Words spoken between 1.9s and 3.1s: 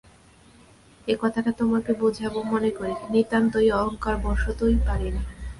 বোঝাব মনে করি,